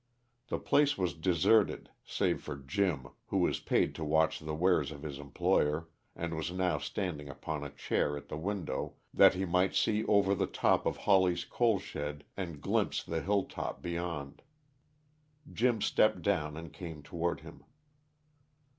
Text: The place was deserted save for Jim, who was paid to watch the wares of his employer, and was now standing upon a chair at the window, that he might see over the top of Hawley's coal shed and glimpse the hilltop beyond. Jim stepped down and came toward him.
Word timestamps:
The 0.47 0.57
place 0.57 0.97
was 0.97 1.13
deserted 1.13 1.91
save 2.03 2.41
for 2.41 2.55
Jim, 2.55 3.09
who 3.27 3.37
was 3.37 3.59
paid 3.59 3.93
to 3.93 4.03
watch 4.03 4.39
the 4.39 4.55
wares 4.55 4.91
of 4.91 5.03
his 5.03 5.19
employer, 5.19 5.89
and 6.15 6.35
was 6.35 6.51
now 6.51 6.79
standing 6.79 7.29
upon 7.29 7.63
a 7.63 7.69
chair 7.69 8.17
at 8.17 8.27
the 8.27 8.35
window, 8.35 8.95
that 9.13 9.35
he 9.35 9.45
might 9.45 9.75
see 9.75 10.03
over 10.05 10.33
the 10.33 10.47
top 10.47 10.87
of 10.87 10.97
Hawley's 10.97 11.45
coal 11.45 11.77
shed 11.77 12.23
and 12.35 12.61
glimpse 12.61 13.03
the 13.03 13.21
hilltop 13.21 13.83
beyond. 13.83 14.41
Jim 15.53 15.81
stepped 15.83 16.23
down 16.23 16.57
and 16.57 16.73
came 16.73 17.03
toward 17.03 17.41
him. 17.41 17.63